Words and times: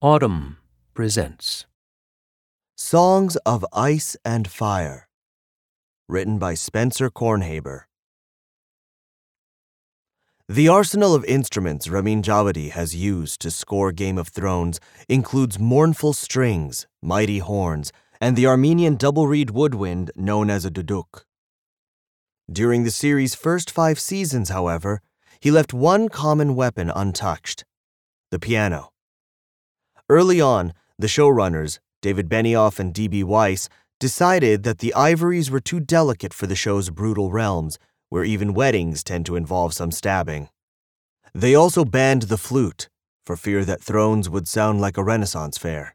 Audm 0.00 0.58
presents 0.94 1.66
Songs 2.76 3.34
of 3.44 3.66
Ice 3.72 4.16
and 4.24 4.46
Fire, 4.46 5.08
written 6.08 6.38
by 6.38 6.54
Spencer 6.54 7.10
Kornhaber. 7.10 7.86
The 10.48 10.68
arsenal 10.68 11.16
of 11.16 11.24
instruments 11.24 11.88
Ramin 11.88 12.22
Djawadi 12.22 12.70
has 12.70 12.94
used 12.94 13.40
to 13.40 13.50
score 13.50 13.90
Game 13.90 14.18
of 14.18 14.28
Thrones 14.28 14.78
includes 15.08 15.58
mournful 15.58 16.12
strings, 16.12 16.86
mighty 17.02 17.40
horns, 17.40 17.90
and 18.20 18.36
the 18.36 18.46
Armenian 18.46 18.94
double 18.94 19.26
reed 19.26 19.50
woodwind 19.50 20.12
known 20.14 20.48
as 20.48 20.64
a 20.64 20.70
duduk. 20.70 21.24
During 22.48 22.84
the 22.84 22.92
series' 22.92 23.34
first 23.34 23.68
five 23.68 23.98
seasons, 23.98 24.50
however, 24.50 25.02
he 25.40 25.50
left 25.50 25.74
one 25.74 26.08
common 26.08 26.54
weapon 26.54 26.88
untouched 26.88 27.64
the 28.30 28.38
piano. 28.38 28.92
Early 30.10 30.40
on, 30.40 30.72
the 30.98 31.06
showrunners, 31.06 31.80
David 32.00 32.28
Benioff 32.28 32.78
and 32.78 32.94
D.B. 32.94 33.24
Weiss, 33.24 33.68
decided 34.00 34.62
that 34.62 34.78
the 34.78 34.94
ivories 34.94 35.50
were 35.50 35.60
too 35.60 35.80
delicate 35.80 36.32
for 36.32 36.46
the 36.46 36.56
show's 36.56 36.88
brutal 36.88 37.30
realms, 37.30 37.78
where 38.08 38.24
even 38.24 38.54
weddings 38.54 39.04
tend 39.04 39.26
to 39.26 39.36
involve 39.36 39.74
some 39.74 39.90
stabbing. 39.90 40.48
They 41.34 41.54
also 41.54 41.84
banned 41.84 42.22
the 42.22 42.38
flute, 42.38 42.88
for 43.26 43.36
fear 43.36 43.64
that 43.66 43.82
Thrones 43.82 44.30
would 44.30 44.48
sound 44.48 44.80
like 44.80 44.96
a 44.96 45.04
Renaissance 45.04 45.58
fair. 45.58 45.94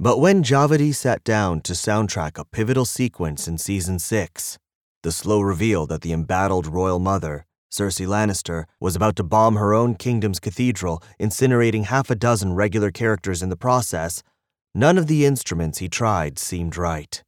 But 0.00 0.18
when 0.18 0.42
Djawadi 0.42 0.92
sat 0.92 1.22
down 1.22 1.60
to 1.60 1.74
soundtrack 1.74 2.36
a 2.36 2.44
pivotal 2.44 2.84
sequence 2.84 3.46
in 3.46 3.58
season 3.58 3.98
6, 3.98 4.58
the 5.02 5.12
slow 5.12 5.40
reveal 5.40 5.86
that 5.86 6.00
the 6.00 6.12
embattled 6.12 6.66
royal 6.66 6.98
mother, 6.98 7.46
Cersei 7.70 8.06
Lannister, 8.06 8.64
was 8.80 8.96
about 8.96 9.16
to 9.16 9.22
bomb 9.22 9.56
her 9.56 9.72
own 9.72 9.94
kingdom's 9.94 10.40
cathedral, 10.40 11.02
incinerating 11.20 11.84
half 11.84 12.10
a 12.10 12.16
dozen 12.16 12.54
regular 12.54 12.90
characters 12.90 13.42
in 13.42 13.48
the 13.48 13.56
process, 13.56 14.22
none 14.74 14.98
of 14.98 15.06
the 15.06 15.24
instruments 15.24 15.78
he 15.78 15.88
tried 15.88 16.38
seemed 16.38 16.76
right. 16.76 17.22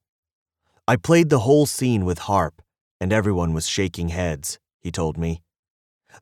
I 0.88 0.96
played 0.96 1.30
the 1.30 1.40
whole 1.40 1.66
scene 1.66 2.04
with 2.04 2.20
harp, 2.20 2.60
and 3.00 3.12
everyone 3.12 3.54
was 3.54 3.68
shaking 3.68 4.08
heads, 4.08 4.58
he 4.80 4.90
told 4.90 5.16
me. 5.16 5.42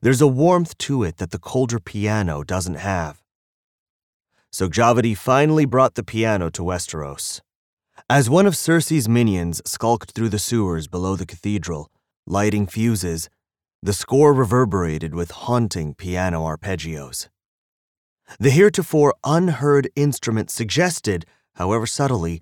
There's 0.01 0.21
a 0.21 0.27
warmth 0.27 0.77
to 0.79 1.03
it 1.03 1.17
that 1.17 1.31
the 1.31 1.39
colder 1.39 1.79
piano 1.79 2.43
doesn't 2.43 2.75
have. 2.75 3.21
So 4.51 4.67
Djawadi 4.67 5.17
finally 5.17 5.65
brought 5.65 5.95
the 5.95 6.03
piano 6.03 6.49
to 6.51 6.61
Westeros. 6.61 7.41
As 8.09 8.29
one 8.29 8.45
of 8.45 8.53
Cersei's 8.53 9.09
minions 9.09 9.61
skulked 9.65 10.11
through 10.11 10.29
the 10.29 10.39
sewers 10.39 10.87
below 10.87 11.15
the 11.15 11.25
cathedral, 11.25 11.89
lighting 12.25 12.67
fuses, 12.67 13.29
the 13.83 13.93
score 13.93 14.33
reverberated 14.33 15.15
with 15.15 15.31
haunting 15.31 15.95
piano 15.95 16.43
arpeggios. 16.43 17.29
The 18.39 18.51
heretofore 18.51 19.15
unheard 19.23 19.89
instrument 19.95 20.51
suggested, 20.51 21.25
however 21.55 21.87
subtly, 21.87 22.41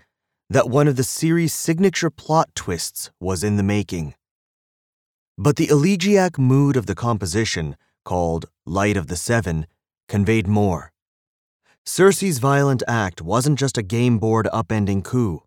that 0.49 0.69
one 0.69 0.87
of 0.87 0.97
the 0.97 1.03
series' 1.03 1.53
signature 1.53 2.09
plot 2.09 2.49
twists 2.55 3.11
was 3.19 3.43
in 3.43 3.55
the 3.55 3.63
making. 3.63 4.15
But 5.37 5.55
the 5.55 5.69
elegiac 5.69 6.37
mood 6.37 6.75
of 6.75 6.85
the 6.85 6.95
composition, 6.95 7.77
called 8.03 8.49
Light 8.65 8.97
of 8.97 9.07
the 9.07 9.15
Seven, 9.15 9.65
conveyed 10.07 10.47
more. 10.47 10.91
Cersei's 11.85 12.39
violent 12.39 12.83
act 12.87 13.21
wasn't 13.21 13.57
just 13.57 13.77
a 13.77 13.83
game 13.83 14.19
board 14.19 14.47
upending 14.51 15.03
coup, 15.03 15.43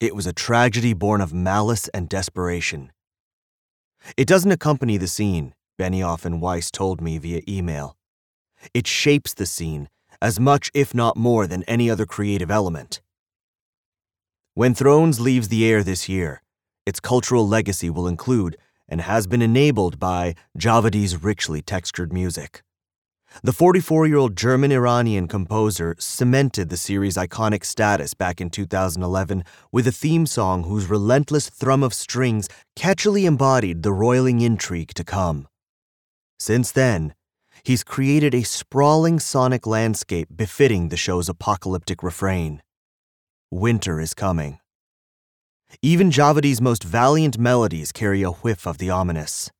it 0.00 0.14
was 0.14 0.26
a 0.26 0.32
tragedy 0.32 0.92
born 0.92 1.20
of 1.20 1.34
malice 1.34 1.88
and 1.88 2.08
desperation. 2.08 2.90
It 4.16 4.26
doesn't 4.28 4.50
accompany 4.50 4.96
the 4.96 5.08
scene, 5.08 5.54
Benioff 5.78 6.24
and 6.24 6.40
Weiss 6.40 6.70
told 6.70 7.00
me 7.00 7.18
via 7.18 7.42
email. 7.48 7.96
It 8.72 8.86
shapes 8.86 9.34
the 9.34 9.46
scene 9.46 9.88
as 10.20 10.38
much, 10.38 10.70
if 10.74 10.94
not 10.94 11.16
more, 11.16 11.46
than 11.46 11.64
any 11.64 11.90
other 11.90 12.06
creative 12.06 12.50
element. 12.50 13.00
When 14.54 14.74
Thrones 14.74 15.20
leaves 15.20 15.48
the 15.48 15.66
air 15.66 15.82
this 15.82 16.08
year, 16.08 16.42
its 16.86 17.00
cultural 17.00 17.46
legacy 17.46 17.90
will 17.90 18.06
include 18.06 18.56
and 18.88 19.00
has 19.00 19.26
been 19.26 19.42
enabled 19.42 19.98
by 19.98 20.34
Djawadi's 20.56 21.22
richly 21.22 21.62
textured 21.62 22.12
music. 22.12 22.62
The 23.42 23.52
44 23.52 24.06
year 24.06 24.16
old 24.16 24.36
German 24.36 24.70
Iranian 24.70 25.26
composer 25.26 25.96
cemented 25.98 26.68
the 26.68 26.76
series' 26.76 27.16
iconic 27.16 27.64
status 27.64 28.14
back 28.14 28.40
in 28.40 28.48
2011 28.48 29.44
with 29.72 29.88
a 29.88 29.92
theme 29.92 30.26
song 30.26 30.64
whose 30.64 30.88
relentless 30.88 31.48
thrum 31.50 31.82
of 31.82 31.92
strings 31.92 32.48
catchily 32.76 33.24
embodied 33.24 33.82
the 33.82 33.92
roiling 33.92 34.40
intrigue 34.40 34.94
to 34.94 35.04
come. 35.04 35.48
Since 36.38 36.70
then, 36.72 37.14
he's 37.64 37.82
created 37.82 38.34
a 38.34 38.44
sprawling 38.44 39.18
sonic 39.18 39.66
landscape 39.66 40.28
befitting 40.34 40.88
the 40.88 40.96
show's 40.96 41.28
apocalyptic 41.28 42.02
refrain 42.02 42.62
Winter 43.50 44.00
is 44.00 44.14
coming. 44.14 44.58
Even 45.82 46.10
Djawadi's 46.10 46.60
most 46.60 46.82
valiant 46.82 47.38
melodies 47.38 47.92
carry 47.92 48.22
a 48.22 48.30
whiff 48.30 48.66
of 48.66 48.78
the 48.78 48.90
ominous. 48.90 49.50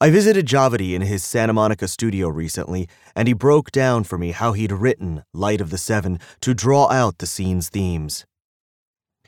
I 0.00 0.10
visited 0.10 0.46
Djawadi 0.46 0.94
in 0.94 1.02
his 1.02 1.24
Santa 1.24 1.52
Monica 1.52 1.88
studio 1.88 2.28
recently, 2.28 2.88
and 3.14 3.28
he 3.28 3.34
broke 3.34 3.70
down 3.70 4.04
for 4.04 4.18
me 4.18 4.32
how 4.32 4.52
he'd 4.52 4.72
written 4.72 5.24
Light 5.32 5.60
of 5.60 5.70
the 5.70 5.78
Seven 5.78 6.18
to 6.40 6.54
draw 6.54 6.90
out 6.90 7.18
the 7.18 7.26
scene's 7.26 7.68
themes. 7.68 8.26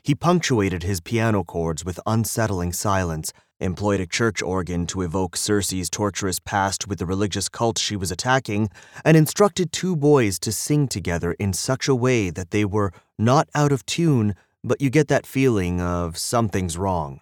He 0.03 0.15
punctuated 0.15 0.83
his 0.83 1.01
piano 1.01 1.43
chords 1.43 1.83
with 1.83 1.99
unsettling 2.05 2.73
silence, 2.73 3.33
employed 3.59 3.99
a 3.99 4.07
church 4.07 4.41
organ 4.41 4.85
to 4.87 5.01
evoke 5.01 5.35
Cersei's 5.35 5.89
torturous 5.89 6.39
past 6.39 6.87
with 6.87 6.99
the 6.99 7.05
religious 7.05 7.49
cult 7.49 7.77
she 7.77 7.95
was 7.95 8.11
attacking, 8.11 8.69
and 9.03 9.17
instructed 9.17 9.71
two 9.71 9.95
boys 9.95 10.39
to 10.39 10.51
sing 10.51 10.87
together 10.87 11.33
in 11.33 11.53
such 11.53 11.87
a 11.87 11.95
way 11.95 12.29
that 12.29 12.51
they 12.51 12.65
were 12.65 12.91
not 13.17 13.49
out 13.55 13.71
of 13.71 13.85
tune, 13.85 14.35
but 14.63 14.81
you 14.81 14.89
get 14.89 15.07
that 15.07 15.25
feeling 15.25 15.81
of 15.81 16.17
something's 16.17 16.77
wrong. 16.77 17.21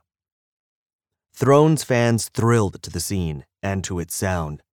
Thrones 1.40 1.84
fans 1.84 2.30
thrilled 2.30 2.81
to 2.81 2.90
the 2.90 3.00
scene 3.00 3.46
and 3.62 3.84
to 3.84 4.00
its 4.00 4.16
sound. 4.16 4.64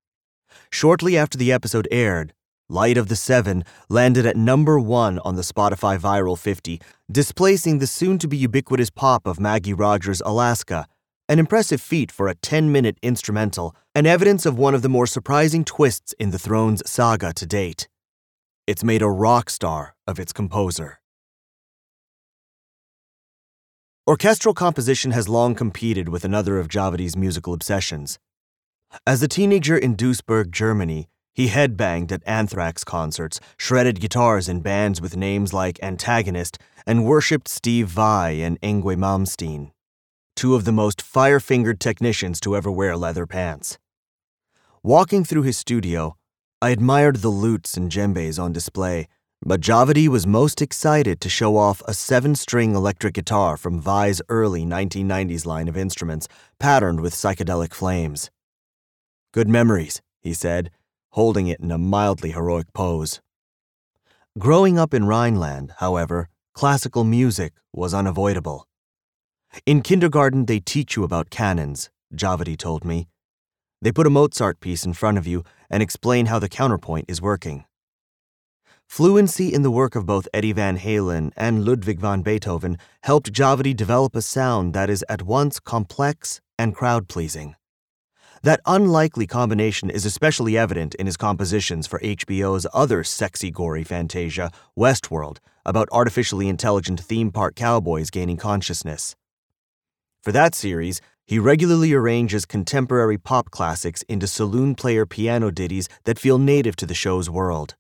Shortly 0.71 1.15
after 1.15 1.37
the 1.37 1.53
episode 1.53 1.87
aired, 1.91 2.33
Light 2.71 2.97
of 2.97 3.09
the 3.09 3.17
Seven 3.17 3.65
landed 3.91 4.25
at 4.25 4.35
number 4.35 4.81
one 4.81 5.19
on 5.19 5.37
the 5.37 5.43
Spotify 5.43 5.99
Viral 5.99 6.39
50, 6.39 6.81
displacing 7.13 7.81
the 7.81 7.87
soon 7.87 8.19
to 8.19 8.27
be 8.27 8.39
ubiquitous 8.39 8.89
pop 8.89 9.27
of 9.27 9.39
Maggie 9.39 9.75
Rogers' 9.75 10.23
Alaska, 10.25 10.87
an 11.29 11.39
impressive 11.39 11.83
feat 11.83 12.11
for 12.11 12.29
a 12.29 12.35
10 12.35 12.73
minute 12.73 12.97
instrumental 13.03 13.77
and 13.95 14.07
evidence 14.07 14.47
of 14.47 14.57
one 14.57 14.75
of 14.75 14.81
the 14.81 14.89
more 14.89 15.07
surprising 15.07 15.67
twists 15.67 16.15
in 16.19 16.31
the 16.31 16.39
Thrones 16.39 16.83
saga 16.89 17.35
to 17.35 17.45
date. 17.45 17.89
It's 18.67 18.83
made 18.83 19.03
a 19.03 19.11
rock 19.11 19.51
star 19.51 19.97
of 20.07 20.19
its 20.19 20.33
composer. 20.33 20.99
Orchestral 24.07 24.53
composition 24.53 25.13
has 25.13 25.31
long 25.31 25.55
competed 25.55 26.11
with 26.11 26.27
another 26.27 26.59
of 26.59 26.69
Djawadi's 26.69 27.17
musical 27.17 27.55
obsessions. 27.55 28.19
As 29.07 29.23
a 29.23 29.29
teenager 29.29 29.79
in 29.79 29.97
Duisburg, 29.97 30.51
Germany, 30.51 31.09
he 31.33 31.49
headbanged 31.49 32.13
at 32.13 32.23
Anthrax 32.27 32.85
concerts, 32.85 33.41
shredded 33.57 34.01
guitars 34.01 34.47
in 34.47 34.61
bands 34.61 35.01
with 35.01 35.17
names 35.17 35.55
like 35.55 35.83
Antagonist, 35.83 36.59
and 36.87 37.07
worshipped 37.07 37.49
Steve 37.49 37.89
Vai 37.89 38.43
and 38.43 38.61
Yngwie 38.61 38.99
Malmsteen, 38.99 39.71
two 40.37 40.55
of 40.55 40.67
the 40.67 40.71
most 40.71 41.01
fire 41.01 41.41
fingered 41.41 41.81
technicians 41.81 42.41
to 42.41 42.55
ever 42.55 42.71
wear 42.71 42.99
leather 42.99 43.25
pants. 43.25 43.79
Walking 44.83 45.25
through 45.25 45.45
his 45.45 45.57
studio, 45.57 46.15
I 46.61 46.71
admired 46.71 47.17
the 47.17 47.31
lutes 47.31 47.75
and 47.75 47.91
djembes 47.91 48.39
on 48.39 48.53
display 48.53 49.09
but 49.47 49.61
Djawadi 49.61 50.09
was 50.09 50.27
most 50.27 50.63
excited 50.63 51.21
to 51.21 51.29
show 51.29 51.59
off 51.59 51.83
a 51.87 51.93
seven 51.93 52.35
string 52.35 52.75
electric 52.75 53.13
guitar 53.13 53.59
from 53.59 53.79
Vai's 53.79 54.23
early 54.31 54.65
1990s 54.65 55.45
line 55.45 55.69
of 55.69 55.77
instruments, 55.77 56.27
patterned 56.59 57.01
with 57.01 57.13
psychedelic 57.13 57.75
flames. 57.75 58.31
Good 59.33 59.49
memories, 59.49 60.01
he 60.23 60.33
said, 60.33 60.71
holding 61.11 61.47
it 61.47 61.61
in 61.61 61.71
a 61.71 61.77
mildly 61.77 62.31
heroic 62.31 62.73
pose. 62.73 63.21
Growing 64.39 64.79
up 64.79 64.95
in 64.95 65.05
Rhineland, 65.05 65.75
however, 65.77 66.31
classical 66.55 67.05
music 67.05 67.53
was 67.71 67.93
unavoidable. 67.93 68.67
In 69.67 69.83
kindergarten, 69.83 70.47
they 70.47 70.59
teach 70.59 70.97
you 70.97 71.05
about 71.05 71.29
canons, 71.29 71.91
Djawadi 72.15 72.57
told 72.57 72.85
me. 72.85 73.09
They 73.83 73.93
put 73.93 74.07
a 74.07 74.11
Mozart 74.11 74.61
piece 74.61 74.87
in 74.87 74.95
front 74.95 75.19
of 75.19 75.27
you 75.27 75.45
and 75.69 75.83
explain 75.83 76.27
how 76.27 76.39
the 76.39 76.49
counterpoint 76.49 77.05
is 77.09 77.21
working. 77.21 77.67
Fluency 78.95 79.53
in 79.53 79.63
the 79.63 79.73
work 79.73 79.97
of 79.97 80.07
both 80.07 80.29
Eddie 80.33 80.53
Van 80.53 80.79
Halen 80.79 81.33
and 81.37 81.65
Ludwig 81.65 81.99
van 81.99 82.23
Beethoven 82.23 82.79
helped 83.03 83.33
Djawadi 83.33 83.75
develop 83.75 84.15
a 84.15 84.23
sound 84.23 84.73
that 84.73 84.89
is 84.89 85.05
at 85.09 85.23
once 85.23 85.59
complex 85.59 86.41
and 86.57 86.77
crowd 86.77 87.09
pleasing. 87.09 87.57
That 88.45 88.61
unlikely 88.67 89.27
combination 89.27 89.91
is 89.91 90.07
especially 90.07 90.57
evident 90.57 90.95
in 90.95 91.07
his 91.07 91.17
compositions 91.17 91.89
for 91.89 91.99
HBO's 91.99 92.69
other 92.73 93.03
sexy 93.03 93.51
gory 93.51 93.83
fantasia, 93.83 94.53
Westworld, 94.79 95.39
about 95.67 95.89
artificially 95.91 96.49
intelligent 96.49 97.01
theme 97.01 97.33
park 97.33 97.57
cowboys 97.57 98.11
gaining 98.11 98.37
consciousness. 98.37 99.17
For 100.23 100.31
that 100.31 100.55
series, 100.55 101.01
he 101.27 101.41
regularly 101.41 101.93
arranges 101.93 102.47
contemporary 102.47 103.19
pop 103.19 103.51
classics 103.51 104.03
into 104.03 104.29
saloon 104.29 104.77
player 104.77 105.05
piano 105.05 105.51
ditties 105.51 105.89
that 106.05 106.21
feel 106.21 106.39
native 106.39 106.77
to 106.77 106.87
the 106.87 106.95
show's 106.95 107.29
world. 107.29 107.75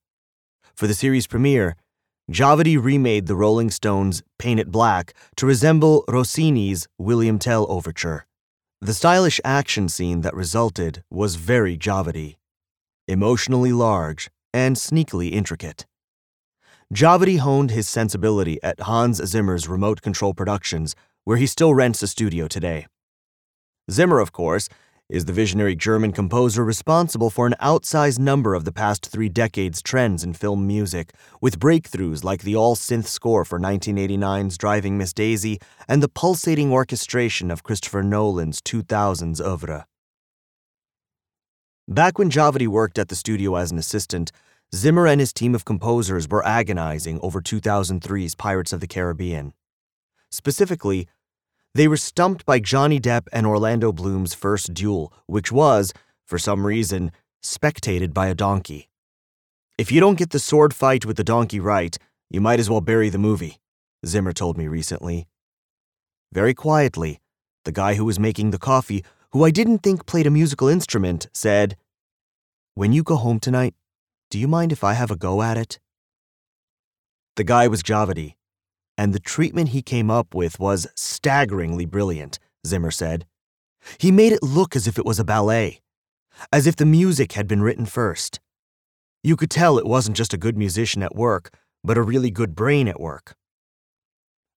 For 0.74 0.88
the 0.88 0.94
series 0.94 1.28
premiere, 1.28 1.76
Djawadi 2.28 2.82
remade 2.82 3.26
the 3.26 3.36
Rolling 3.36 3.70
Stones' 3.70 4.24
Paint 4.40 4.58
It 4.58 4.72
Black 4.72 5.14
to 5.36 5.46
resemble 5.46 6.04
Rossini's 6.08 6.88
William 6.98 7.38
Tell 7.38 7.64
overture. 7.70 8.26
The 8.80 8.92
stylish 8.92 9.40
action 9.44 9.88
scene 9.88 10.22
that 10.22 10.34
resulted 10.34 11.04
was 11.10 11.36
very 11.36 11.78
Djawadi, 11.78 12.36
emotionally 13.06 13.72
large 13.72 14.30
and 14.52 14.74
sneakily 14.74 15.30
intricate. 15.30 15.86
Djawadi 16.92 17.38
honed 17.38 17.70
his 17.70 17.88
sensibility 17.88 18.60
at 18.62 18.80
Hans 18.80 19.24
Zimmer's 19.24 19.68
Remote 19.68 20.02
Control 20.02 20.34
Productions, 20.34 20.96
where 21.22 21.36
he 21.36 21.46
still 21.46 21.72
rents 21.72 22.02
a 22.02 22.08
studio 22.08 22.48
today. 22.48 22.86
Zimmer, 23.88 24.18
of 24.18 24.32
course, 24.32 24.68
is 25.10 25.26
the 25.26 25.32
visionary 25.32 25.76
German 25.76 26.12
composer 26.12 26.64
responsible 26.64 27.28
for 27.28 27.46
an 27.46 27.54
outsized 27.60 28.18
number 28.18 28.54
of 28.54 28.64
the 28.64 28.72
past 28.72 29.06
three 29.06 29.28
decades' 29.28 29.82
trends 29.82 30.24
in 30.24 30.32
film 30.32 30.66
music, 30.66 31.12
with 31.42 31.58
breakthroughs 31.58 32.24
like 32.24 32.42
the 32.42 32.56
all 32.56 32.74
synth 32.74 33.06
score 33.06 33.44
for 33.44 33.60
1989's 33.60 34.56
Driving 34.56 34.96
Miss 34.96 35.12
Daisy 35.12 35.58
and 35.86 36.02
the 36.02 36.08
pulsating 36.08 36.72
orchestration 36.72 37.50
of 37.50 37.62
Christopher 37.62 38.02
Nolan's 38.02 38.62
2000s 38.62 39.44
oeuvre. 39.44 39.86
Back 41.86 42.18
when 42.18 42.30
Djawadi 42.30 42.66
worked 42.66 42.98
at 42.98 43.08
the 43.08 43.14
studio 43.14 43.56
as 43.56 43.70
an 43.70 43.76
assistant, 43.76 44.32
Zimmer 44.74 45.06
and 45.06 45.20
his 45.20 45.34
team 45.34 45.54
of 45.54 45.66
composers 45.66 46.26
were 46.26 46.44
agonizing 46.46 47.20
over 47.20 47.42
2003's 47.42 48.34
Pirates 48.34 48.72
of 48.72 48.80
the 48.80 48.86
Caribbean. 48.86 49.52
Specifically, 50.30 51.06
they 51.74 51.88
were 51.88 51.96
stumped 51.96 52.46
by 52.46 52.60
Johnny 52.60 53.00
Depp 53.00 53.26
and 53.32 53.46
Orlando 53.46 53.92
Bloom's 53.92 54.32
first 54.32 54.72
duel, 54.72 55.12
which 55.26 55.50
was, 55.50 55.92
for 56.24 56.38
some 56.38 56.64
reason, 56.64 57.10
spectated 57.42 58.14
by 58.14 58.28
a 58.28 58.34
donkey. 58.34 58.88
If 59.76 59.90
you 59.90 60.00
don't 60.00 60.18
get 60.18 60.30
the 60.30 60.38
sword 60.38 60.72
fight 60.72 61.04
with 61.04 61.16
the 61.16 61.24
donkey 61.24 61.58
right, 61.58 61.98
you 62.30 62.40
might 62.40 62.60
as 62.60 62.70
well 62.70 62.80
bury 62.80 63.08
the 63.08 63.18
movie, 63.18 63.58
Zimmer 64.06 64.32
told 64.32 64.56
me 64.56 64.68
recently. 64.68 65.26
Very 66.32 66.54
quietly, 66.54 67.20
the 67.64 67.72
guy 67.72 67.94
who 67.94 68.04
was 68.04 68.20
making 68.20 68.50
the 68.50 68.58
coffee, 68.58 69.04
who 69.32 69.44
I 69.44 69.50
didn't 69.50 69.78
think 69.78 70.06
played 70.06 70.28
a 70.28 70.30
musical 70.30 70.68
instrument, 70.68 71.26
said, 71.32 71.76
When 72.74 72.92
you 72.92 73.02
go 73.02 73.16
home 73.16 73.40
tonight, 73.40 73.74
do 74.30 74.38
you 74.38 74.46
mind 74.46 74.70
if 74.70 74.84
I 74.84 74.92
have 74.92 75.10
a 75.10 75.16
go 75.16 75.42
at 75.42 75.56
it? 75.56 75.80
The 77.36 77.44
guy 77.44 77.66
was 77.66 77.82
Djawadi, 77.82 78.34
and 78.96 79.12
the 79.12 79.20
treatment 79.20 79.70
he 79.70 79.82
came 79.82 80.10
up 80.10 80.34
with 80.34 80.58
was 80.58 80.86
staggeringly 80.94 81.86
brilliant, 81.86 82.38
Zimmer 82.66 82.90
said. 82.90 83.26
He 83.98 84.10
made 84.10 84.32
it 84.32 84.42
look 84.42 84.74
as 84.74 84.86
if 84.86 84.98
it 84.98 85.04
was 85.04 85.18
a 85.18 85.24
ballet, 85.24 85.80
as 86.52 86.66
if 86.66 86.76
the 86.76 86.86
music 86.86 87.32
had 87.32 87.46
been 87.46 87.62
written 87.62 87.86
first. 87.86 88.40
You 89.22 89.36
could 89.36 89.50
tell 89.50 89.78
it 89.78 89.86
wasn't 89.86 90.16
just 90.16 90.34
a 90.34 90.38
good 90.38 90.56
musician 90.56 91.02
at 91.02 91.14
work, 91.16 91.50
but 91.82 91.98
a 91.98 92.02
really 92.02 92.30
good 92.30 92.54
brain 92.54 92.88
at 92.88 93.00
work. 93.00 93.34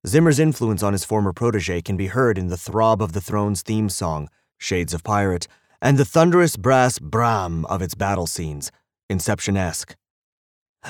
Zimmer's 0.05 0.39
influence 0.39 0.83
on 0.83 0.93
his 0.93 1.03
former 1.03 1.33
protege 1.33 1.81
can 1.81 1.97
be 1.97 2.07
heard 2.07 2.37
in 2.37 2.47
the 2.47 2.57
throb 2.57 3.01
of 3.01 3.13
the 3.13 3.21
Thrones 3.21 3.61
theme 3.61 3.89
song, 3.89 4.29
Shades 4.57 4.93
of 4.93 5.03
Pirate, 5.03 5.47
and 5.81 5.97
the 5.97 6.05
thunderous 6.05 6.55
brass 6.55 6.99
bram 6.99 7.65
of 7.65 7.81
its 7.81 7.95
battle 7.95 8.27
scenes, 8.27 8.71
Inception 9.09 9.57
esque. 9.57 9.95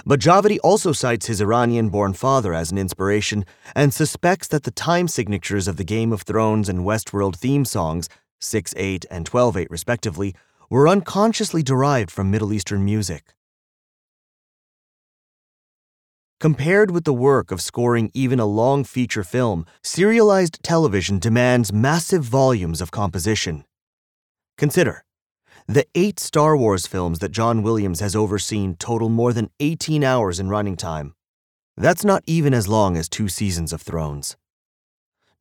But 0.05 0.19
Djawadi 0.19 0.57
also 0.63 0.91
cites 0.91 1.27
his 1.27 1.41
Iranian 1.41 1.89
born 1.89 2.13
father 2.13 2.53
as 2.53 2.71
an 2.71 2.77
inspiration 2.77 3.45
and 3.75 3.93
suspects 3.93 4.47
that 4.49 4.63
the 4.63 4.71
time 4.71 5.07
signatures 5.07 5.67
of 5.67 5.77
the 5.77 5.83
Game 5.83 6.13
of 6.13 6.21
Thrones 6.21 6.69
and 6.69 6.85
Westworld 6.85 7.35
theme 7.35 7.65
songs, 7.65 8.09
6 8.39 8.73
8 8.77 9.05
and 9.09 9.25
12 9.25 9.57
8 9.57 9.71
respectively, 9.71 10.35
were 10.69 10.87
unconsciously 10.87 11.63
derived 11.63 12.11
from 12.11 12.29
Middle 12.29 12.53
Eastern 12.53 12.83
music. 12.83 13.33
Compared 16.39 16.91
with 16.91 17.03
the 17.03 17.13
work 17.13 17.49
of 17.49 17.61
scoring 17.61 18.11
even 18.13 18.39
a 18.39 18.45
long 18.45 18.83
feature 18.83 19.23
film, 19.23 19.65
serialized 19.81 20.61
television 20.61 21.17
demands 21.17 21.73
massive 21.73 22.23
volumes 22.23 22.79
of 22.79 22.91
composition. 22.91 23.65
Consider 24.55 25.03
the 25.69 25.85
eight 25.95 26.17
Star 26.17 26.55
Wars 26.55 26.87
films 26.87 27.19
that 27.19 27.33
John 27.33 27.61
Williams 27.61 27.99
has 27.99 28.15
overseen 28.15 28.75
total 28.75 29.09
more 29.09 29.33
than 29.33 29.49
18 29.59 30.01
hours 30.01 30.39
in 30.39 30.47
running 30.47 30.77
time. 30.77 31.13
That's 31.75 32.05
not 32.05 32.23
even 32.25 32.53
as 32.53 32.69
long 32.69 32.95
as 32.95 33.09
two 33.09 33.27
seasons 33.27 33.73
of 33.73 33.81
Thrones. 33.81 34.37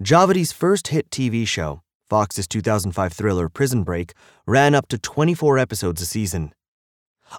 Djawadi's 0.02 0.50
first 0.50 0.88
hit 0.88 1.10
TV 1.10 1.46
show, 1.46 1.82
Fox's 2.10 2.48
2005 2.48 3.12
thriller 3.12 3.48
Prison 3.48 3.84
Break, 3.84 4.14
ran 4.48 4.74
up 4.74 4.88
to 4.88 4.98
24 4.98 5.58
episodes 5.58 6.02
a 6.02 6.06
season. 6.06 6.52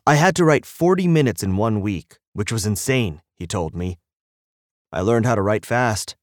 I 0.06 0.16
had 0.16 0.34
to 0.38 0.46
write 0.46 0.66
40 0.66 1.10
minutes 1.10 1.44
in 1.44 1.58
one 1.58 1.82
week, 1.82 2.18
which 2.32 2.54
was 2.54 2.66
insane, 2.66 3.22
he 3.36 3.46
told 3.46 3.76
me. 3.76 4.00
I 4.94 5.02
learned 5.02 5.26
how 5.26 5.36
to 5.36 5.42
write 5.42 5.66
fast. 5.66 6.16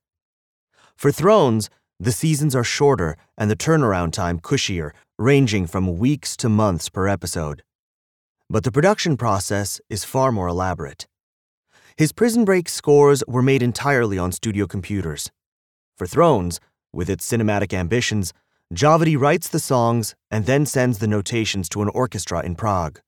For 0.97 1.13
Thrones, 1.13 1.69
the 2.05 2.13
seasons 2.13 2.55
are 2.55 2.65
shorter 2.65 3.17
and 3.37 3.51
the 3.51 3.57
turnaround 3.57 4.13
time 4.13 4.39
cushier, 4.39 4.93
ranging 5.19 5.67
from 5.67 5.99
weeks 5.99 6.37
to 6.37 6.49
months 6.49 6.89
per 6.89 7.09
episode. 7.09 7.63
But 8.51 8.65
the 8.65 8.73
production 8.73 9.17
process 9.17 9.81
is 9.89 10.05
far 10.05 10.31
more 10.31 10.49
elaborate. 10.49 11.07
His 11.97 12.13
Prison 12.13 12.45
Break 12.45 12.69
scores 12.69 13.23
were 13.27 13.43
made 13.43 13.63
entirely 13.63 14.19
on 14.19 14.33
studio 14.33 14.67
computers. 14.67 15.31
For 15.97 16.07
Thrones, 16.07 16.61
with 16.93 17.09
its 17.09 17.31
cinematic 17.31 17.73
ambitions, 17.73 18.33
Djawadi 18.75 19.19
writes 19.19 19.49
the 19.49 19.59
songs 19.59 20.15
and 20.31 20.47
then 20.47 20.67
sends 20.67 20.99
the 20.99 21.07
notations 21.07 21.69
to 21.71 21.83
an 21.83 21.89
orchestra 21.89 22.41
in 22.41 22.55
Prague. 22.55 23.01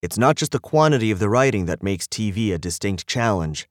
It's 0.00 0.18
not 0.18 0.36
just 0.36 0.52
the 0.52 0.58
quantity 0.58 1.10
of 1.10 1.18
the 1.18 1.28
writing 1.28 1.66
that 1.66 1.82
makes 1.82 2.06
TV 2.06 2.52
a 2.52 2.58
distinct 2.58 3.06
challenge. 3.06 3.68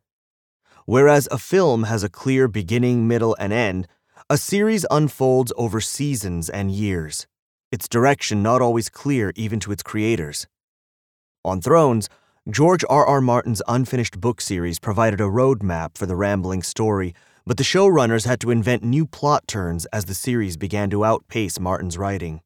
Whereas 0.85 1.27
a 1.31 1.37
film 1.37 1.83
has 1.83 2.03
a 2.03 2.09
clear 2.09 2.47
beginning, 2.47 3.07
middle, 3.07 3.35
and 3.39 3.51
end, 3.51 3.87
a 4.31 4.37
series 4.37 4.85
unfolds 4.89 5.51
over 5.57 5.81
seasons 5.81 6.49
and 6.49 6.71
years, 6.71 7.27
its 7.69 7.89
direction 7.89 8.41
not 8.41 8.61
always 8.61 8.87
clear 8.87 9.33
even 9.35 9.59
to 9.59 9.73
its 9.73 9.83
creators. 9.83 10.47
On 11.43 11.59
Thrones, 11.59 12.07
George 12.49 12.85
R. 12.89 13.05
R. 13.05 13.19
Martin's 13.19 13.61
unfinished 13.67 14.21
book 14.21 14.39
series 14.39 14.79
provided 14.79 15.19
a 15.19 15.25
roadmap 15.25 15.97
for 15.97 16.05
the 16.05 16.15
rambling 16.15 16.63
story, 16.63 17.13
but 17.45 17.57
the 17.57 17.65
showrunners 17.65 18.25
had 18.25 18.39
to 18.39 18.51
invent 18.51 18.85
new 18.85 19.05
plot 19.05 19.49
turns 19.49 19.85
as 19.87 20.05
the 20.05 20.15
series 20.15 20.55
began 20.55 20.89
to 20.91 21.03
outpace 21.03 21.59
Martin's 21.59 21.97
writing. 21.97 22.39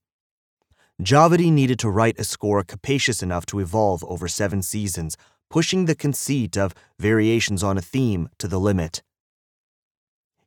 Djawadi 0.99 1.51
needed 1.51 1.77
to 1.77 1.91
write 1.91 2.17
a 2.17 2.23
score 2.23 2.63
capacious 2.63 3.21
enough 3.21 3.45
to 3.45 3.59
evolve 3.59 4.03
over 4.05 4.27
seven 4.27 4.63
seasons, 4.63 5.17
pushing 5.51 5.85
the 5.85 5.93
conceit 5.93 6.57
of 6.57 6.73
variations 6.97 7.61
on 7.61 7.77
a 7.77 7.81
theme 7.81 8.27
to 8.39 8.47
the 8.47 8.59
limit. 8.59 9.03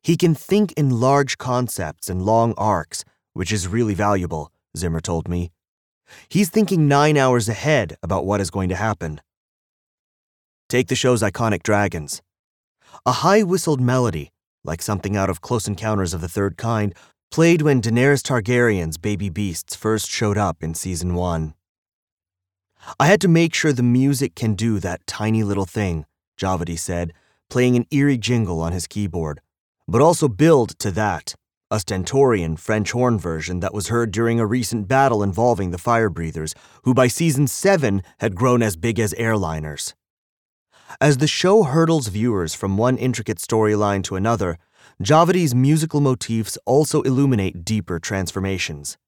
He 0.03 0.17
can 0.17 0.35
think 0.35 0.73
in 0.73 1.01
large 1.01 1.39
concepts 1.39 2.09
and 2.09 2.23
long 2.23 2.55
arcs, 2.57 3.05
which 3.33 3.53
is 3.53 3.69
really 3.69 3.95
valuable, 3.95 4.53
Zimmer 4.77 5.01
told 5.01 5.29
me. 5.29 5.51
He's 6.29 6.49
thinking 6.49 6.89
nine 6.89 7.17
hours 7.17 7.49
ahead 7.49 7.97
about 8.03 8.25
what 8.25 8.41
is 8.41 8.51
going 8.51 8.69
to 8.71 8.77
happen. 8.77 9.21
Take 10.69 10.89
the 10.89 10.95
show's 10.95 11.23
iconic 11.23 11.63
dragons. 11.63 12.23
A 13.05 13.13
high 13.13 13.43
whistled 13.43 13.81
melody, 13.81 14.33
like 14.65 14.83
something 14.83 15.17
out 15.17 15.31
of 15.31 15.41
Close 15.41 15.69
Encounters 15.69 16.15
of 16.15 16.21
the 16.21 16.29
Third 16.29 16.57
Kind, 16.57 16.95
played 17.31 17.63
when 17.63 17.83
Daenerys 17.83 18.23
Targaryen's 18.23 18.99
baby 18.99 19.29
beasts 19.29 19.75
first 19.75 20.09
showed 20.11 20.39
up 20.39 20.63
in 20.63 20.75
season 20.75 21.15
one. 21.15 21.55
I 22.99 23.07
had 23.07 23.21
to 23.23 23.29
make 23.29 23.53
sure 23.53 23.73
the 23.73 23.83
music 23.83 24.35
can 24.35 24.55
do 24.55 24.79
that 24.79 25.07
tiny 25.07 25.43
little 25.43 25.67
thing, 25.67 26.07
Djawadi 26.39 26.79
said, 26.79 27.13
playing 27.51 27.77
an 27.77 27.87
eerie 27.91 28.19
jingle 28.19 28.61
on 28.61 28.73
his 28.73 28.87
keyboard 28.87 29.41
but 29.89 30.03
also 30.03 30.29
build 30.29 30.79
to 30.79 30.91
that, 30.91 31.35
a 31.71 31.81
stentorian 31.81 32.57
French 32.57 32.93
horn 32.93 33.19
version 33.19 33.61
that 33.61 33.73
was 33.73 33.89
heard 33.89 34.11
during 34.13 34.39
a 34.39 34.47
recent 34.47 34.87
battle 34.87 35.23
involving 35.23 35.71
the 35.71 35.79
fire 35.79 36.11
breathers, 36.11 36.55
who 36.85 36.93
by 36.93 37.09
season 37.09 37.47
7 37.47 38.03
had 38.21 38.35
grown 38.35 38.63
as 38.63 38.77
big 38.77 39.01
as 39.01 39.15
airliners. 39.15 39.95
As 41.01 41.19
the 41.19 41.27
show 41.27 41.65
hurdles 41.65 42.09
viewers 42.09 42.55
from 42.55 42.77
one 42.77 42.99
intricate 42.99 43.39
storyline 43.39 44.03
to 44.05 44.17
another, 44.17 44.59
Djawadi's 45.03 45.55
musical 45.55 46.01
motifs 46.01 46.59
also 46.67 47.03
illuminate 47.03 47.65
deeper 47.65 47.99
transformations. 47.99 48.99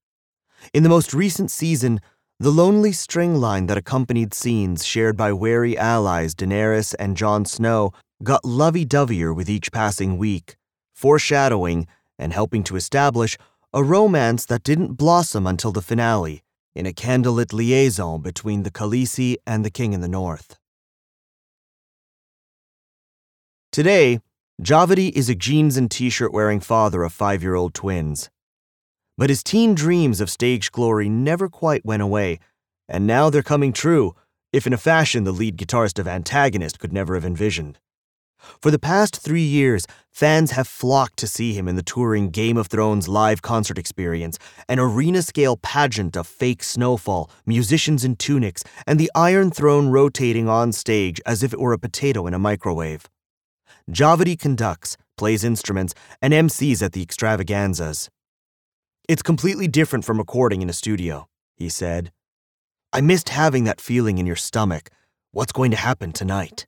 In 0.73 0.83
the 0.83 0.89
most 0.89 1.13
recent 1.13 1.51
season, 1.51 2.01
the 2.39 2.51
lonely 2.51 2.93
string 2.93 3.37
line 3.37 3.67
that 3.67 3.77
accompanied 3.77 4.33
scenes 4.33 4.85
shared 4.85 5.17
by 5.17 5.33
wary 5.33 5.77
allies 5.77 6.35
Daenerys 6.35 6.95
and 6.99 7.17
Jon 7.17 7.45
Snow 7.45 7.93
got 8.23 8.45
lovey 8.45 8.85
doveyer 8.87 9.35
with 9.35 9.49
each 9.51 9.73
passing 9.73 10.17
week, 10.17 10.57
foreshadowing 11.01 11.87
and 12.19 12.35
helping 12.35 12.63
to 12.65 12.77
establish 12.77 13.39
a 13.73 13.83
romance 13.83 14.45
that 14.45 14.63
didn't 14.63 14.99
blossom 14.99 15.47
until 15.47 15.73
the 15.73 15.81
finale 15.81 16.43
in 16.75 16.85
a 16.85 16.93
candlelit 16.93 17.55
liaison 17.55 18.21
between 18.21 18.65
the 18.65 18.71
Khaleesi 18.71 19.37
and 19.47 19.65
the 19.65 19.71
King 19.71 19.95
in 19.95 20.03
the 20.03 20.09
North. 20.09 20.59
Today, 23.73 24.21
Djawadi 24.61 25.11
is 25.13 25.31
a 25.31 25.35
jeans 25.35 25.79
and 25.79 25.91
t 25.91 26.11
shirt 26.11 26.35
wearing 26.35 26.61
father 26.61 27.03
of 27.03 27.15
five 27.15 27.43
year 27.43 27.55
old 27.55 27.73
twins. 27.73 28.29
But 29.17 29.31
his 29.31 29.43
teen 29.43 29.75
dreams 29.75 30.21
of 30.21 30.29
stage 30.29 30.71
glory 30.71 31.09
never 31.09 31.49
quite 31.49 31.85
went 31.85 32.03
away, 32.03 32.41
and 32.89 33.07
now 33.07 33.31
they're 33.31 33.43
coming 33.43 33.73
true 33.73 34.15
if 34.53 34.67
in 34.67 34.75
a 34.75 34.85
fashion 34.91 35.25
the 35.25 35.33
lead 35.33 35.57
guitarist 35.57 35.99
of 35.99 36.07
Antagonist 36.07 36.79
could 36.79 36.93
never 36.93 37.15
have 37.15 37.25
envisioned. 37.25 37.79
For 38.61 38.71
the 38.71 38.79
past 38.79 39.17
three 39.17 39.43
years, 39.43 39.87
fans 40.11 40.53
have 40.53 40.67
flocked 40.67 41.17
to 41.19 41.27
see 41.27 41.53
him 41.53 41.69
in 41.69 41.77
the 41.77 41.83
touring 41.83 42.31
Game 42.31 42.57
of 42.57 42.67
Thrones 42.67 43.09
live 43.09 43.43
concert 43.43 43.79
experience, 43.79 44.39
an 44.69 44.79
arena 44.79 45.23
scale 45.23 45.57
pageant 45.57 46.17
of 46.17 46.27
fake 46.27 46.63
snowfall, 46.63 47.31
musicians 47.47 48.05
in 48.05 48.17
tunics, 48.17 48.65
and 48.87 48.99
the 48.99 49.11
Iron 49.15 49.51
Throne 49.51 49.89
rotating 49.89 50.49
on 50.49 50.73
stage 50.73 51.21
as 51.27 51.43
if 51.43 51.53
it 51.53 51.61
were 51.61 51.73
a 51.73 51.79
potato 51.79 52.27
in 52.27 52.35
a 52.35 52.39
microwave. 52.39 53.09
Djawadi 53.91 54.39
conducts, 54.39 54.97
plays 55.17 55.45
instruments, 55.45 55.95
and 56.23 56.33
MCs 56.33 56.83
at 56.83 56.93
the 56.93 57.03
extravaganzas. 57.03 58.09
It's 59.09 59.23
completely 59.23 59.69
different 59.69 60.05
from 60.05 60.19
recording 60.19 60.63
in 60.63 60.71
a 60.71 60.73
studio, 60.73 61.29
he 61.57 61.69
said. 61.69 62.13
I 62.93 63.01
missed 63.01 63.29
having 63.29 63.65
that 63.65 63.81
feeling 63.81 64.19
in 64.19 64.27
your 64.27 64.37
stomach. 64.37 64.91
What's 65.33 65.53
going 65.53 65.71
to 65.73 65.77
happen 65.77 66.13
tonight? 66.13 66.67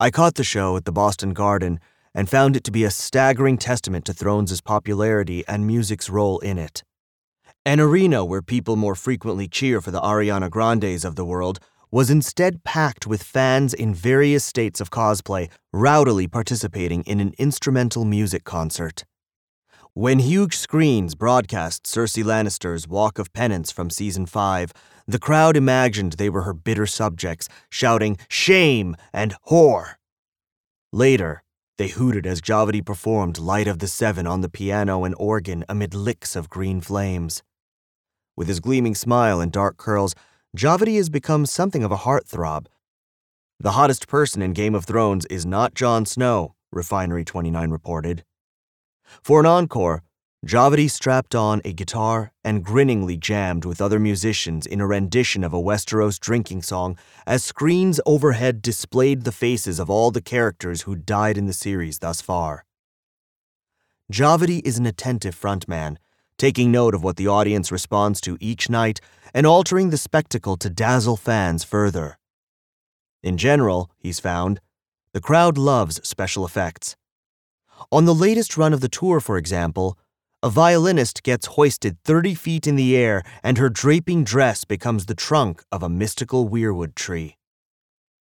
I 0.00 0.12
caught 0.12 0.36
the 0.36 0.44
show 0.44 0.76
at 0.76 0.84
the 0.84 0.92
Boston 0.92 1.32
Garden 1.34 1.80
and 2.14 2.30
found 2.30 2.54
it 2.54 2.62
to 2.64 2.70
be 2.70 2.84
a 2.84 2.90
staggering 2.90 3.58
testament 3.58 4.04
to 4.04 4.12
Thrones' 4.12 4.60
popularity 4.60 5.42
and 5.48 5.66
music's 5.66 6.08
role 6.08 6.38
in 6.38 6.56
it. 6.56 6.84
An 7.66 7.80
arena 7.80 8.24
where 8.24 8.40
people 8.40 8.76
more 8.76 8.94
frequently 8.94 9.48
cheer 9.48 9.80
for 9.80 9.90
the 9.90 10.00
Ariana 10.00 10.50
Grandes 10.50 11.04
of 11.04 11.16
the 11.16 11.24
world 11.24 11.58
was 11.90 12.10
instead 12.10 12.62
packed 12.62 13.08
with 13.08 13.24
fans 13.24 13.74
in 13.74 13.92
various 13.92 14.44
states 14.44 14.80
of 14.80 14.90
cosplay, 14.90 15.50
rowdily 15.74 16.30
participating 16.30 17.02
in 17.02 17.18
an 17.18 17.34
instrumental 17.36 18.04
music 18.04 18.44
concert. 18.44 19.04
When 19.98 20.20
huge 20.20 20.56
screens 20.56 21.16
broadcast 21.16 21.82
Cersei 21.82 22.22
Lannister's 22.22 22.86
Walk 22.86 23.18
of 23.18 23.32
Penance 23.32 23.72
from 23.72 23.90
season 23.90 24.26
5, 24.26 24.72
the 25.08 25.18
crowd 25.18 25.56
imagined 25.56 26.12
they 26.12 26.30
were 26.30 26.42
her 26.42 26.54
bitter 26.54 26.86
subjects, 26.86 27.48
shouting 27.68 28.16
shame 28.28 28.94
and 29.12 29.34
whore. 29.50 29.94
Later, 30.92 31.42
they 31.78 31.88
hooted 31.88 32.28
as 32.28 32.40
Djawadi 32.40 32.86
performed 32.86 33.38
Light 33.40 33.66
of 33.66 33.80
the 33.80 33.88
Seven 33.88 34.24
on 34.24 34.40
the 34.40 34.48
piano 34.48 35.02
and 35.02 35.16
organ 35.18 35.64
amid 35.68 35.94
licks 35.94 36.36
of 36.36 36.48
green 36.48 36.80
flames. 36.80 37.42
With 38.36 38.46
his 38.46 38.60
gleaming 38.60 38.94
smile 38.94 39.40
and 39.40 39.50
dark 39.50 39.78
curls, 39.78 40.14
Djawadi 40.56 40.94
has 40.98 41.10
become 41.10 41.44
something 41.44 41.82
of 41.82 41.90
a 41.90 42.04
heartthrob. 42.06 42.66
The 43.58 43.72
hottest 43.72 44.06
person 44.06 44.42
in 44.42 44.52
Game 44.52 44.76
of 44.76 44.84
Thrones 44.84 45.26
is 45.26 45.44
not 45.44 45.74
Jon 45.74 46.06
Snow, 46.06 46.54
Refinery 46.70 47.24
29 47.24 47.72
reported. 47.72 48.22
For 49.22 49.40
an 49.40 49.46
encore, 49.46 50.02
Djawadi 50.46 50.88
strapped 50.88 51.34
on 51.34 51.60
a 51.64 51.72
guitar 51.72 52.32
and 52.44 52.64
grinningly 52.64 53.16
jammed 53.16 53.64
with 53.64 53.80
other 53.80 53.98
musicians 53.98 54.66
in 54.66 54.80
a 54.80 54.86
rendition 54.86 55.42
of 55.42 55.52
a 55.52 55.60
Westeros 55.60 56.20
drinking 56.20 56.62
song 56.62 56.96
as 57.26 57.42
screens 57.42 58.00
overhead 58.06 58.62
displayed 58.62 59.24
the 59.24 59.32
faces 59.32 59.80
of 59.80 59.90
all 59.90 60.12
the 60.12 60.20
characters 60.20 60.82
who 60.82 60.94
died 60.94 61.36
in 61.36 61.46
the 61.46 61.52
series 61.52 61.98
thus 61.98 62.20
far. 62.20 62.64
Djawadi 64.12 64.62
is 64.64 64.78
an 64.78 64.86
attentive 64.86 65.34
frontman, 65.34 65.96
taking 66.38 66.70
note 66.70 66.94
of 66.94 67.02
what 67.02 67.16
the 67.16 67.26
audience 67.26 67.72
responds 67.72 68.20
to 68.20 68.38
each 68.40 68.70
night 68.70 69.00
and 69.34 69.44
altering 69.44 69.90
the 69.90 69.98
spectacle 69.98 70.56
to 70.56 70.70
dazzle 70.70 71.16
fans 71.16 71.64
further. 71.64 72.16
In 73.24 73.36
general, 73.36 73.90
he's 73.98 74.20
found, 74.20 74.60
the 75.12 75.20
crowd 75.20 75.58
loves 75.58 76.00
special 76.08 76.44
effects. 76.44 76.96
On 77.90 78.04
the 78.04 78.14
latest 78.14 78.56
run 78.56 78.72
of 78.72 78.80
the 78.80 78.88
tour, 78.88 79.20
for 79.20 79.36
example, 79.38 79.96
a 80.42 80.50
violinist 80.50 81.22
gets 81.22 81.46
hoisted 81.46 81.98
30 82.04 82.34
feet 82.34 82.66
in 82.66 82.76
the 82.76 82.96
air 82.96 83.22
and 83.42 83.58
her 83.58 83.68
draping 83.68 84.24
dress 84.24 84.64
becomes 84.64 85.06
the 85.06 85.14
trunk 85.14 85.62
of 85.72 85.82
a 85.82 85.88
mystical 85.88 86.48
weirwood 86.48 86.94
tree. 86.94 87.36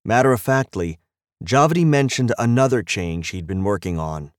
Matter 0.04 0.32
of 0.32 0.42
factly, 0.42 0.98
Djawadi 1.44 1.86
mentioned 1.86 2.34
another 2.40 2.82
change 2.82 3.30
he'd 3.30 3.46
been 3.46 3.64
working 3.64 4.00
on. 4.00 4.32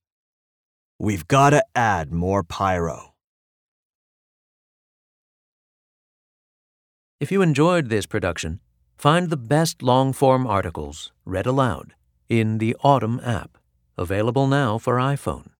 We've 0.98 1.28
gotta 1.28 1.62
add 1.76 2.10
more 2.10 2.42
pyro. 2.42 3.14
If 7.20 7.30
you 7.30 7.42
enjoyed 7.42 7.90
this 7.90 8.06
production, 8.06 8.60
find 8.96 9.28
the 9.28 9.36
best 9.36 9.82
long 9.82 10.12
form 10.12 10.46
articles 10.46 11.12
read 11.24 11.46
aloud 11.46 11.94
in 12.28 12.58
the 12.58 12.76
Audm 12.82 13.24
app 13.26 13.57
available 13.98 14.46
now 14.46 14.78
for 14.78 14.96
iPhone. 14.96 15.57